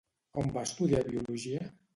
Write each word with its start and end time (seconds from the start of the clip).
On 0.43 0.49
va 0.55 0.63
estudiar 0.69 1.05
Biologia? 1.11 1.65